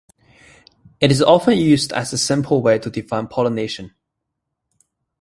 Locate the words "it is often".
0.99-1.59